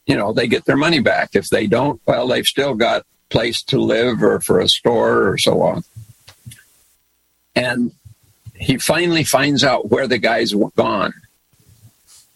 [0.07, 1.31] you know, they get their money back.
[1.35, 5.39] If they don't, well, they've still got place to live or for a store or
[5.39, 5.85] so on.
[7.55, 7.93] And
[8.55, 11.13] he finally finds out where the guy's gone.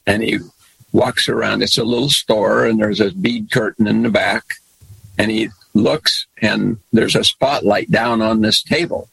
[0.06, 0.38] And he
[0.92, 1.62] walks around.
[1.62, 4.54] It's a little store, and there's a bead curtain in the back.
[5.18, 9.08] And he looks, and there's a spotlight down on this table.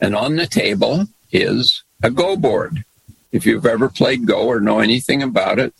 [0.00, 2.84] And on the table is a Go board.
[3.32, 5.74] If you've ever played Go or know anything about it,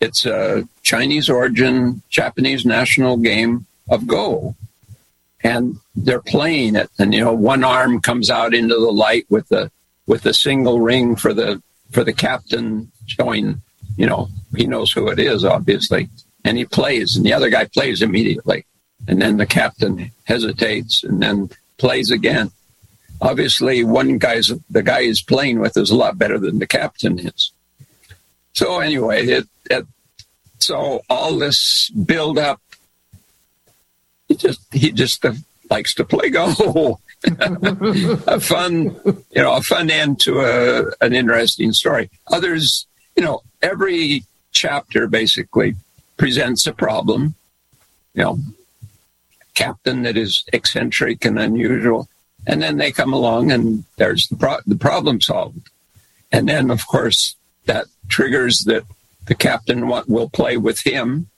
[0.00, 4.54] it's a Chinese origin, Japanese national game of Go.
[5.42, 9.48] And they're playing it, and you know, one arm comes out into the light with
[9.48, 9.70] the
[10.06, 13.62] with the single ring for the for the captain showing,
[13.96, 16.08] you know, he knows who it is, obviously.
[16.44, 18.64] And he plays, and the other guy plays immediately.
[19.08, 22.50] And then the captain hesitates and then plays again.
[23.22, 27.18] Obviously, one guy's the guy he's playing with is a lot better than the captain
[27.18, 27.52] is.
[28.52, 29.86] So anyway, it, it
[30.58, 32.60] so all this build up
[34.30, 35.32] he just he just uh,
[35.68, 37.00] likes to play Go.
[37.26, 42.08] a fun, you know, a fun end to a, an interesting story.
[42.28, 45.74] Others, you know, every chapter basically
[46.16, 47.34] presents a problem.
[48.14, 48.38] You know,
[49.54, 52.08] captain that is eccentric and unusual,
[52.46, 55.70] and then they come along and there's the pro- the problem solved.
[56.30, 57.34] And then, of course,
[57.66, 58.84] that triggers that
[59.26, 61.28] the captain will play with him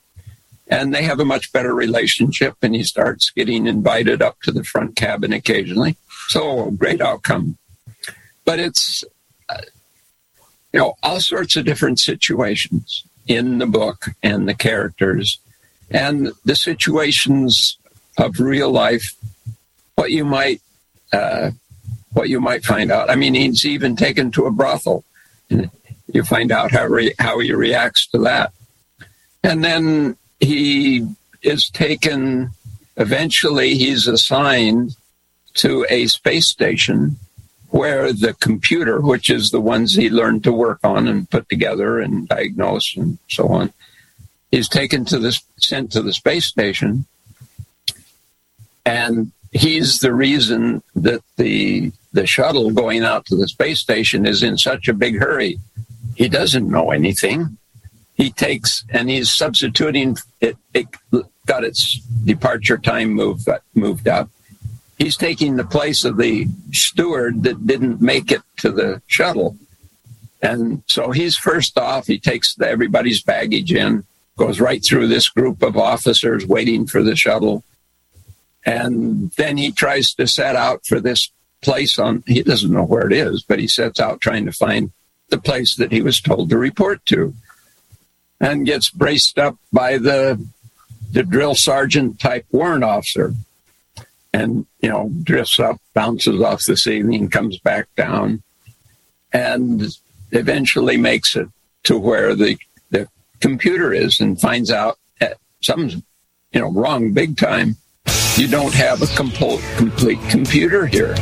[0.72, 4.64] and they have a much better relationship and he starts getting invited up to the
[4.64, 5.96] front cabin occasionally.
[6.28, 7.58] So great outcome.
[8.46, 9.04] But it's
[10.72, 15.38] you know all sorts of different situations in the book and the characters.
[15.90, 17.76] And the situations
[18.16, 19.14] of real life
[19.96, 20.62] what you might
[21.12, 21.50] uh,
[22.14, 23.10] what you might find out.
[23.10, 25.04] I mean he's even taken to a brothel
[25.50, 25.70] and
[26.06, 28.54] you find out how re- how he reacts to that.
[29.44, 31.06] And then he
[31.42, 32.50] is taken,
[32.96, 34.96] eventually, he's assigned
[35.54, 37.16] to a space station
[37.70, 42.00] where the computer, which is the ones he learned to work on and put together
[42.00, 43.72] and diagnose and so on,
[44.50, 47.06] is taken to this sent to the space station.
[48.84, 54.42] And he's the reason that the the shuttle going out to the space station is
[54.42, 55.58] in such a big hurry.
[56.14, 57.56] He doesn't know anything
[58.14, 60.86] he takes and he's substituting it, it
[61.46, 64.28] got its departure time moved moved up.
[64.98, 69.56] He's taking the place of the steward that didn't make it to the shuttle.
[70.40, 74.04] And so he's first off he takes everybody's baggage in
[74.36, 77.64] goes right through this group of officers waiting for the shuttle.
[78.64, 81.30] And then he tries to set out for this
[81.62, 84.90] place on he doesn't know where it is but he sets out trying to find
[85.28, 87.34] the place that he was told to report to
[88.42, 90.44] and gets braced up by the
[91.12, 93.32] the drill sergeant type warrant officer.
[94.34, 98.42] And you know drifts up bounces off the ceiling comes back down
[99.32, 99.84] and
[100.32, 101.48] eventually makes it
[101.84, 102.58] to where the
[102.90, 103.08] the
[103.40, 105.94] computer is and finds out that something's
[106.52, 107.76] you know wrong big time.
[108.36, 111.14] You don't have a complete complete computer here.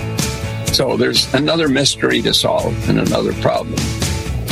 [0.67, 3.77] So there's another mystery to solve and another problem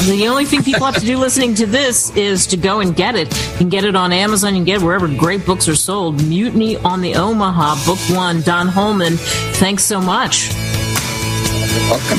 [0.07, 3.15] the only thing people have to do listening to this is to go and get
[3.15, 3.29] it.
[3.53, 4.55] You can get it on Amazon.
[4.55, 6.23] You can get it wherever great books are sold.
[6.23, 8.41] Mutiny on the Omaha, Book One.
[8.43, 9.17] Don Holman,
[9.57, 10.53] thanks so much.
[10.55, 12.19] You're welcome.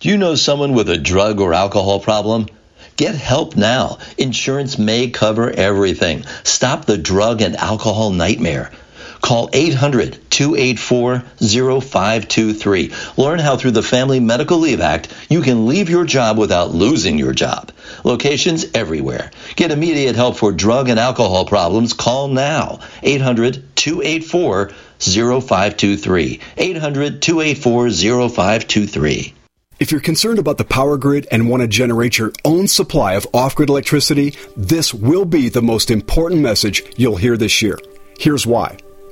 [0.00, 2.46] Do you know someone with a drug or alcohol problem?
[2.96, 3.98] Get help now.
[4.16, 6.24] Insurance may cover everything.
[6.44, 8.70] Stop the drug and alcohol nightmare.
[9.20, 11.20] Call 800 284
[11.80, 12.92] 0523.
[13.16, 17.18] Learn how through the Family Medical Leave Act you can leave your job without losing
[17.18, 17.72] your job.
[18.04, 19.30] Locations everywhere.
[19.56, 21.92] Get immediate help for drug and alcohol problems.
[21.92, 22.80] Call now.
[23.02, 26.40] 800 284 0523.
[26.56, 27.90] 800 284
[28.28, 29.34] 0523.
[29.80, 33.28] If you're concerned about the power grid and want to generate your own supply of
[33.32, 37.78] off grid electricity, this will be the most important message you'll hear this year.
[38.18, 38.78] Here's why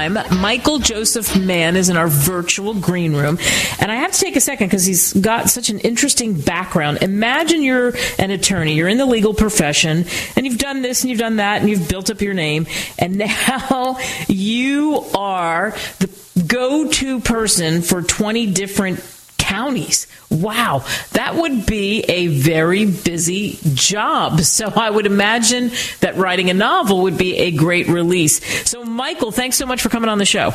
[0.00, 0.40] Time.
[0.40, 3.38] Michael Joseph Mann is in our virtual green room.
[3.80, 7.02] And I have to take a second because he's got such an interesting background.
[7.02, 11.18] Imagine you're an attorney, you're in the legal profession, and you've done this and you've
[11.18, 12.66] done that, and you've built up your name,
[12.98, 16.08] and now you are the
[16.46, 19.04] go to person for 20 different
[19.36, 20.06] counties.
[20.30, 24.40] Wow, that would be a very busy job.
[24.40, 28.44] So I would imagine that writing a novel would be a great release.
[28.68, 30.52] So, Michael, thanks so much for coming on the show.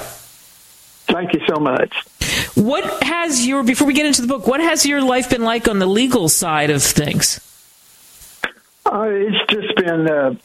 [1.07, 1.93] Thank you so much.
[2.55, 5.67] What has your, before we get into the book, what has your life been like
[5.67, 7.41] on the legal side of things?
[8.85, 10.35] Uh, it's just been uh,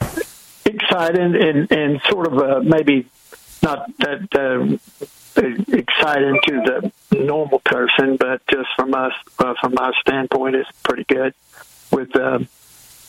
[0.65, 3.07] exciting and, and sort of uh, maybe
[3.63, 4.77] not that uh,
[5.73, 6.91] exciting to the
[7.25, 11.33] normal person, but just from us, uh, from my standpoint, it's pretty good.
[11.91, 12.39] With uh,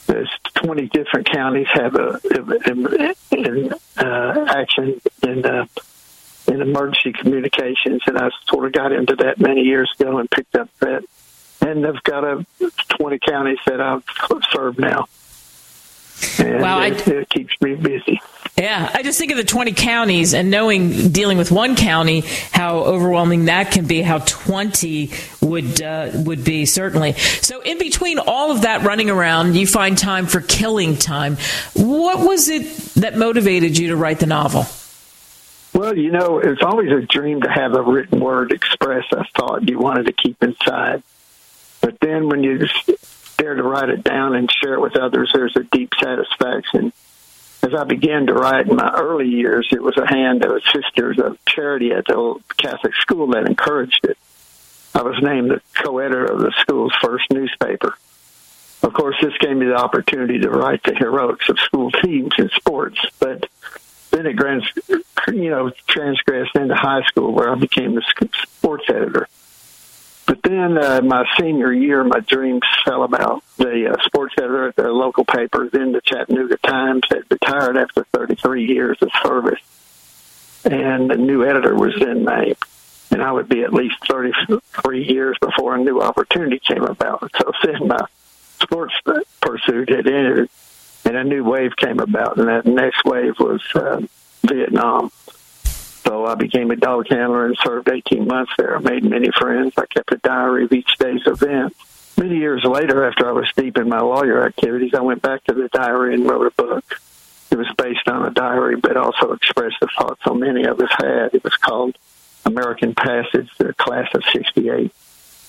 [0.06, 5.66] there's 20 different counties have a, in, in uh, action in uh,
[6.48, 10.56] in emergency communications, and I sort of got into that many years ago and picked
[10.56, 11.04] up that.
[11.60, 12.44] And I've got a
[12.88, 14.02] 20 counties that I've
[14.52, 15.06] served now.
[16.38, 18.20] And Wow, I- it, it keeps me busy.
[18.62, 22.20] Yeah, I just think of the 20 counties and knowing dealing with one county
[22.52, 25.10] how overwhelming that can be, how 20
[25.40, 27.14] would uh, would be certainly.
[27.14, 31.38] So in between all of that running around, you find time for killing time.
[31.74, 32.62] What was it
[32.94, 34.66] that motivated you to write the novel?
[35.74, 39.68] Well, you know, it's always a dream to have a written word express a thought
[39.68, 41.02] you wanted to keep inside.
[41.80, 42.68] But then when you
[43.38, 46.92] dare to write it down and share it with others, there's a deep satisfaction.
[47.64, 51.18] As I began to write in my early years, it was a hand of sisters
[51.20, 54.18] of charity at the old Catholic school that encouraged it.
[54.94, 57.94] I was named the co-editor of the school's first newspaper.
[58.82, 62.50] Of course, this gave me the opportunity to write the heroics of school teams and
[62.50, 63.48] sports, but
[64.10, 64.36] then it
[65.28, 68.02] you know transgressed into high school where I became the
[68.42, 69.28] sports editor.
[70.26, 73.42] But then uh, my senior year, my dreams fell about.
[73.56, 78.04] The uh, sports editor at the local paper, then the Chattanooga Times, had retired after
[78.04, 79.60] 33 years of service,
[80.64, 82.56] and the new editor was then named.
[83.10, 87.30] And I would be at least 33 years before a new opportunity came about.
[87.38, 88.06] So then my
[88.60, 88.94] sports
[89.40, 90.48] pursuit had ended,
[91.04, 94.00] and a new wave came about, and that next wave was uh,
[94.44, 95.10] Vietnam.
[96.04, 98.76] So I became a dog handler and served 18 months there.
[98.76, 99.74] I made many friends.
[99.76, 101.76] I kept a diary of each day's events.
[102.18, 105.54] Many years later, after I was deep in my lawyer activities, I went back to
[105.54, 107.00] the diary and wrote a book.
[107.50, 110.90] It was based on a diary, but also expressed the thoughts so many of us
[110.90, 111.34] had.
[111.34, 111.96] It was called
[112.44, 114.86] American Passage, the class of 68.
[114.86, 114.92] It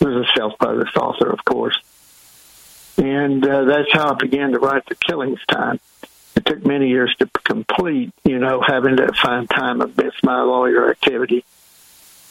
[0.06, 1.80] was a self-published author, of course.
[2.98, 5.80] And uh, that's how I began to write The Killings Time
[6.36, 10.90] it took many years to complete, you know, having to find time amidst my lawyer
[10.90, 11.46] activity.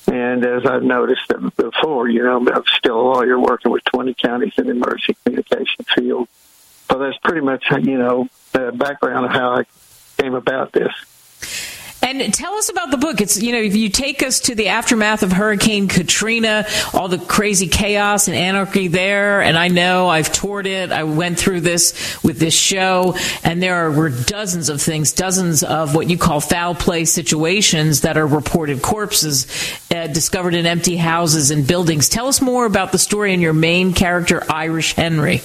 [0.09, 4.55] And as I've noticed before, you know, I'm still a lawyer working with 20 counties
[4.59, 6.29] in the emergency communication field.
[6.91, 9.65] So that's pretty much, you know, the background of how I
[10.19, 10.93] came about this.
[12.13, 13.23] And tell us about the book.
[13.23, 17.17] It's you know if you take us to the aftermath of Hurricane Katrina, all the
[17.17, 19.41] crazy chaos and anarchy there.
[19.41, 20.93] And I know I've toured it.
[20.93, 25.95] I went through this with this show, and there were dozens of things, dozens of
[25.95, 29.47] what you call foul play situations that are reported corpses
[29.91, 32.11] uh, discovered in empty houses and buildings.
[32.11, 35.41] Tell us more about the story and your main character, Irish Henry.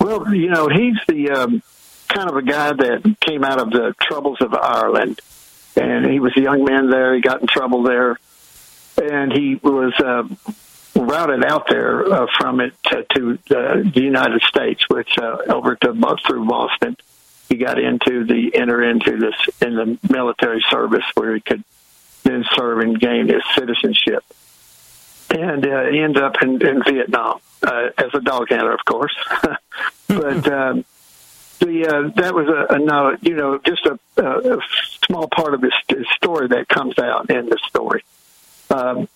[0.00, 1.30] Well, you know he's the.
[1.30, 1.62] Um
[2.08, 5.20] kind of a guy that came out of the troubles of Ireland,
[5.76, 7.14] and he was a young man there.
[7.14, 8.18] He got in trouble there,
[9.00, 10.24] and he was uh,
[10.96, 16.16] routed out there uh, from it to, to the United States, which uh, over to
[16.26, 16.96] through Boston.
[17.48, 21.64] He got into the enter into this in the military service where he could
[22.22, 24.22] then serve and gain his citizenship,
[25.30, 29.14] and uh, he ended up in, in Vietnam uh, as a dog handler, of course.
[30.08, 30.84] but um,
[31.58, 34.60] the uh, that was a, a you know just a, a
[35.06, 38.02] small part of his, his story that comes out in the story.
[38.70, 39.08] Um,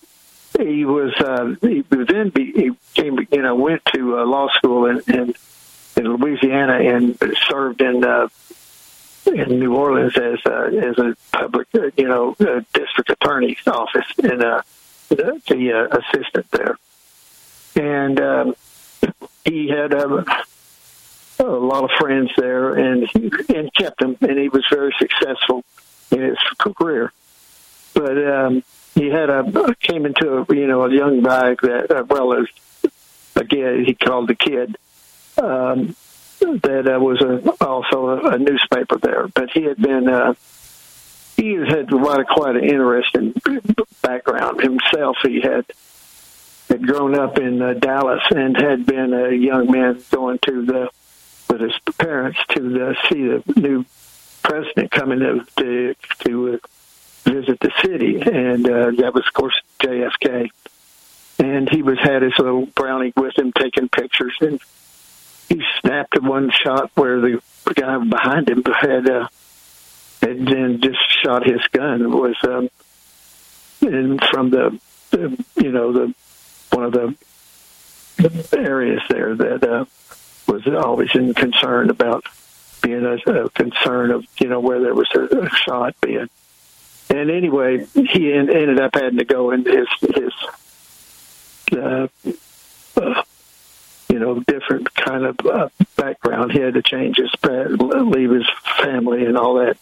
[0.57, 4.85] he was uh, he then be, he came you know went to uh, law school
[4.85, 5.33] in, in
[5.95, 7.17] in Louisiana and
[7.49, 8.27] served in uh,
[9.25, 14.07] in New Orleans as uh, as a public uh, you know uh, district attorney's office
[14.21, 14.61] and uh,
[15.09, 16.77] the, the uh, assistant there,
[17.75, 18.55] and um,
[19.45, 19.93] he had.
[19.93, 20.23] Uh,
[21.39, 25.63] a lot of friends there, and he, and kept him, and he was very successful
[26.11, 27.11] in his career.
[27.93, 28.63] But um,
[28.95, 32.47] he had a came into a you know a young guy that uh, well as
[33.35, 34.77] again he called the kid
[35.41, 35.95] um,
[36.39, 40.07] that uh, was a, also a, a newspaper there, but he had been.
[40.07, 40.33] Uh,
[41.35, 43.33] he had quite quite an interesting
[44.01, 45.17] background himself.
[45.23, 45.65] He had
[46.69, 50.89] had grown up in uh, Dallas and had been a young man going to the
[51.53, 53.85] with his parents to uh, see the new
[54.41, 56.57] president coming to to, to uh,
[57.29, 60.49] visit the city, and uh, that was, of course, JFK.
[61.39, 64.59] And he was had his little brownie with him, taking pictures, and
[65.49, 67.41] he snapped one shot where the
[67.73, 69.27] guy behind him had uh,
[70.21, 72.01] had then just shot his gun.
[72.01, 72.69] It was um,
[73.81, 74.79] and from the,
[75.11, 76.15] the you know the
[76.71, 77.15] one of the
[78.57, 79.85] areas there that uh,
[80.53, 82.25] was always in concern about
[82.81, 86.29] being a, a concern of you know where there was a, a shot being.
[87.09, 90.33] And anyway, he en- ended up having to go into his his
[91.77, 92.07] uh,
[92.97, 93.23] uh,
[94.09, 96.51] you know different kind of uh, background.
[96.51, 98.47] He had to change his leave his
[98.77, 99.77] family and all that,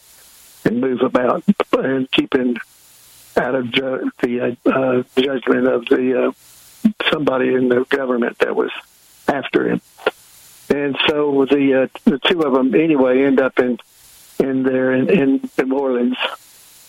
[0.64, 1.44] and move about
[1.74, 2.56] and keeping
[3.36, 6.32] out of ju- the uh, judgment of the uh,
[7.12, 8.72] somebody in the government that was
[9.28, 9.82] after him
[10.72, 13.78] and so the uh, the two of them anyway end up in
[14.40, 16.18] in there in, in New Orleans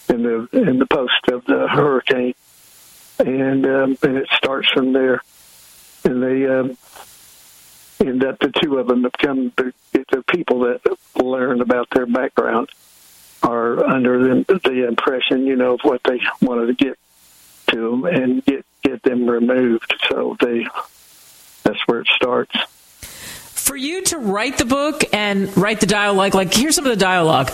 [0.09, 2.35] in the in the post of the hurricane,
[3.19, 5.21] and um, and it starts from there,
[6.05, 6.77] and they um,
[8.01, 10.81] end up the two of them become the, the people that
[11.17, 12.69] learn about their background
[13.43, 16.99] are under the, the impression you know of what they wanted to get
[17.67, 19.93] to them and get get them removed.
[20.09, 20.67] So they
[21.65, 22.55] that's where it starts.
[23.63, 26.97] For you to write the book and write the dialogue, like here's some of the
[26.97, 27.53] dialogue.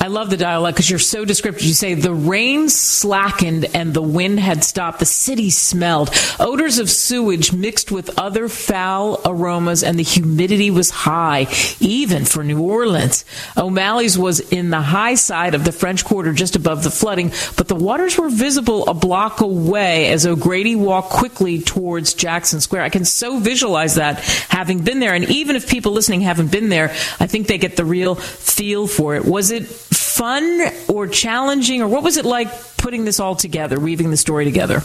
[0.00, 1.62] I love the dialogue because you're so descriptive.
[1.66, 5.00] You say the rain slackened and the wind had stopped.
[5.00, 10.88] The city smelled odors of sewage mixed with other foul aromas, and the humidity was
[10.88, 11.46] high,
[11.78, 13.26] even for New Orleans.
[13.54, 17.68] O'Malley's was in the high side of the French Quarter, just above the flooding, but
[17.68, 22.82] the waters were visible a block away as O'Grady walked quickly towards Jackson Square.
[22.84, 26.68] I can so visualize that having been there, and even if people listening haven't been
[26.68, 29.24] there, I think they get the real feel for it.
[29.24, 34.10] Was it fun or challenging, or what was it like putting this all together, weaving
[34.10, 34.82] the story together?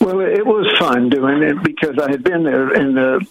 [0.00, 3.26] Well, it was fun doing it because I had been there in the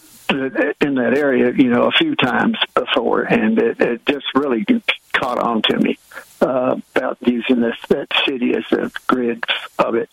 [0.79, 4.65] in that area, you know, a few times before, and it, it just really
[5.13, 5.97] caught on to me
[6.39, 9.43] uh, about using this that city as a grid
[9.77, 10.09] of it,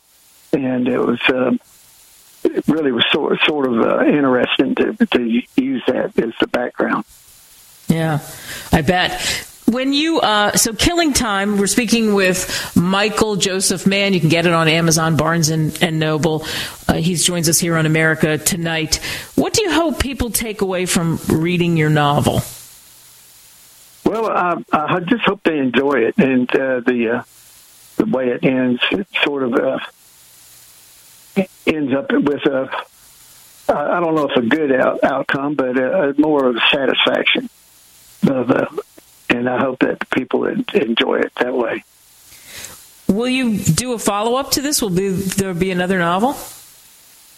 [0.53, 1.21] and it was.
[1.29, 1.61] Um,
[2.45, 7.05] it really was sort sort of uh, interesting to to use that as the background.
[7.89, 8.21] Yeah,
[8.73, 9.45] I bet.
[9.67, 14.15] When you uh, so Killing Time, we're speaking with Michael Joseph Mann.
[14.15, 16.47] You can get it on Amazon, Barnes and, and Noble.
[16.89, 18.97] Uh, he joins us here on America tonight.
[19.35, 22.41] What do you hope people take away from reading your novel?
[24.07, 27.23] Well, I, I just hope they enjoy it, and uh, the uh,
[27.97, 29.79] the way it ends, It's sort of uh,
[31.67, 32.71] ends up with a
[33.71, 37.51] I don't know if a good out, outcome, but a, a more of a satisfaction
[38.27, 38.67] of uh,
[39.29, 41.85] and I hope that people enjoy it that way.
[43.09, 44.83] Will you do a follow up to this?
[44.83, 46.37] Will be, there be another novel?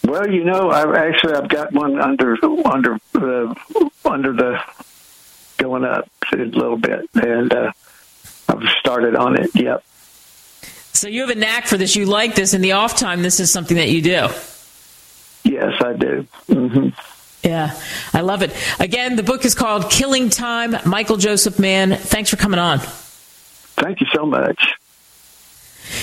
[0.03, 2.35] Well, you know, I actually I've got one under
[2.65, 3.53] under uh,
[4.03, 4.59] under the
[5.57, 7.71] going up a little bit, and uh,
[8.49, 9.51] I've started on it.
[9.53, 9.83] Yep.
[10.93, 11.95] So you have a knack for this.
[11.95, 12.53] You like this.
[12.53, 14.27] In the off time, this is something that you do.
[15.43, 16.27] Yes, I do.
[16.47, 16.89] Mm-hmm.
[17.43, 17.79] Yeah,
[18.13, 18.51] I love it.
[18.79, 20.75] Again, the book is called Killing Time.
[20.85, 22.79] Michael Joseph Mann, thanks for coming on.
[22.79, 24.75] Thank you so much.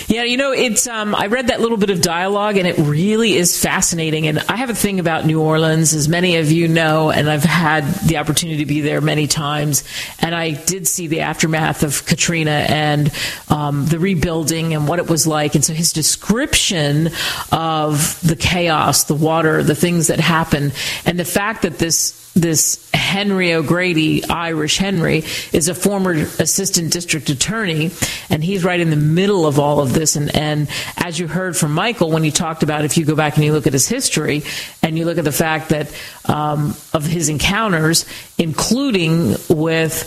[0.06, 0.86] Yeah, you know, it's.
[0.86, 4.26] Um, I read that little bit of dialogue, and it really is fascinating.
[4.26, 7.44] And I have a thing about New Orleans, as many of you know, and I've
[7.44, 9.84] had the opportunity to be there many times.
[10.20, 13.12] And I did see the aftermath of Katrina and
[13.48, 15.54] um, the rebuilding and what it was like.
[15.54, 17.10] And so his description
[17.52, 20.74] of the chaos, the water, the things that happened,
[21.04, 27.30] and the fact that this this Henry O'Grady, Irish Henry, is a former assistant district
[27.30, 27.90] attorney,
[28.30, 30.16] and he's right in the middle of all of this.
[30.16, 33.36] And, and as you heard from Michael when he talked about if you go back
[33.36, 34.42] and you look at his history,
[34.82, 35.92] and you look at the fact that
[36.28, 38.04] um, of his encounters,
[38.36, 40.06] including with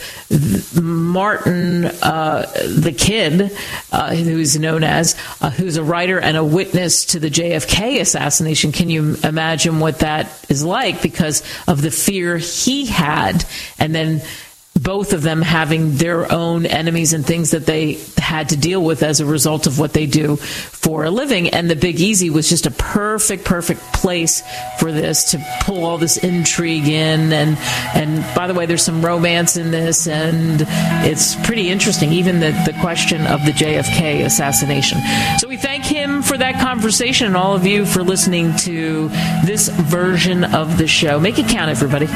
[0.80, 3.52] Martin, uh, the kid,
[3.92, 8.72] uh, who's known as, uh, who's a writer and a witness to the JFK assassination.
[8.72, 13.44] Can you imagine what that is like because of the fear he had?
[13.80, 14.22] And then
[14.80, 19.04] both of them having their own enemies and things that they had to deal with
[19.04, 21.50] as a result of what they do for a living.
[21.50, 24.42] And the Big Easy was just a perfect, perfect place
[24.80, 27.34] for this to pull all this intrigue in.
[27.34, 27.58] And
[27.94, 30.64] and by the way, there's some romance in this, and
[31.06, 32.14] it's pretty interesting.
[32.14, 35.00] Even the the question of the JFK assassination.
[35.38, 39.10] So we thank him for that conversation, and all of you for listening to
[39.46, 41.20] this version of the show.
[41.20, 42.08] Make it count, everybody.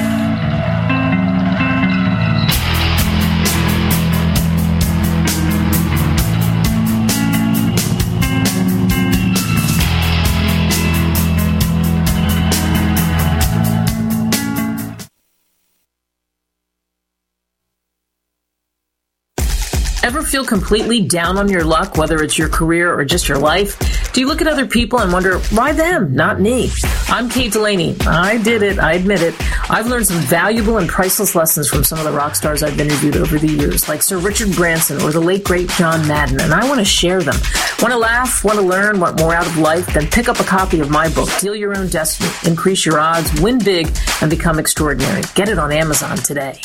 [20.06, 24.14] Ever feel completely down on your luck, whether it's your career or just your life?
[24.14, 26.70] Do you look at other people and wonder, why them, not me?
[27.08, 27.98] I'm Kate Delaney.
[28.02, 29.34] I did it, I admit it.
[29.68, 33.18] I've learned some valuable and priceless lessons from some of the rock stars I've interviewed
[33.18, 36.68] over the years, like Sir Richard Branson or the late great John Madden, and I
[36.68, 37.38] want to share them.
[37.82, 39.92] Want to laugh, want to learn, want more out of life?
[39.92, 43.42] Then pick up a copy of my book, Deal Your Own Destiny, Increase Your Odds,
[43.42, 43.88] Win Big,
[44.22, 45.24] and Become Extraordinary.
[45.34, 46.62] Get it on Amazon today.